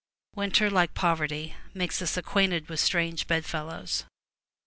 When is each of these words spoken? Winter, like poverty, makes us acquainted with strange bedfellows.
Winter, 0.33 0.71
like 0.71 0.95
poverty, 0.95 1.53
makes 1.75 2.01
us 2.01 2.17
acquainted 2.17 2.69
with 2.69 2.79
strange 2.79 3.27
bedfellows. 3.27 4.03